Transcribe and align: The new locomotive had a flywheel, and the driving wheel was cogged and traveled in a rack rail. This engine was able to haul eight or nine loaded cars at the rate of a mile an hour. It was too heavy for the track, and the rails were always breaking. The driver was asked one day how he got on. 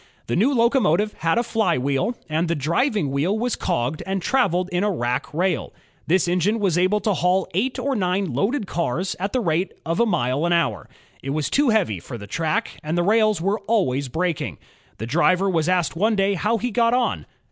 The 0.25 0.35
new 0.35 0.51
locomotive 0.51 1.13
had 1.19 1.37
a 1.37 1.43
flywheel, 1.43 2.15
and 2.27 2.47
the 2.47 2.55
driving 2.55 3.11
wheel 3.11 3.37
was 3.37 3.55
cogged 3.55 4.01
and 4.07 4.19
traveled 4.19 4.67
in 4.71 4.83
a 4.83 4.89
rack 4.89 5.31
rail. 5.31 5.73
This 6.07 6.27
engine 6.27 6.59
was 6.59 6.75
able 6.75 6.99
to 7.01 7.13
haul 7.13 7.47
eight 7.53 7.77
or 7.77 7.95
nine 7.95 8.33
loaded 8.33 8.65
cars 8.65 9.15
at 9.19 9.31
the 9.31 9.41
rate 9.41 9.71
of 9.85 9.99
a 9.99 10.07
mile 10.07 10.43
an 10.47 10.53
hour. 10.53 10.89
It 11.21 11.29
was 11.35 11.51
too 11.51 11.69
heavy 11.69 11.99
for 11.99 12.17
the 12.17 12.25
track, 12.25 12.79
and 12.81 12.97
the 12.97 13.03
rails 13.03 13.41
were 13.41 13.59
always 13.67 14.07
breaking. 14.07 14.57
The 14.97 15.05
driver 15.05 15.47
was 15.47 15.69
asked 15.69 15.95
one 15.95 16.15
day 16.15 16.33
how 16.33 16.57
he 16.57 16.71
got 16.71 16.95
on. 16.95 17.27